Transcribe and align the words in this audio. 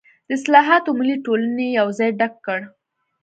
د 0.27 0.29
اصلاحاتو 0.37 0.89
ملي 0.99 1.15
ټولنې 1.25 1.67
یې 1.75 1.83
ځای 1.99 2.09
ډک 2.19 2.33
کړ. 2.45 2.59